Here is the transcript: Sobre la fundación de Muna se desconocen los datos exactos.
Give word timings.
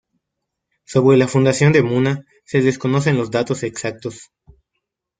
Sobre 0.83 1.15
la 1.15 1.27
fundación 1.27 1.73
de 1.73 1.83
Muna 1.83 2.25
se 2.43 2.63
desconocen 2.63 3.17
los 3.17 3.29
datos 3.29 3.61
exactos. 3.61 4.31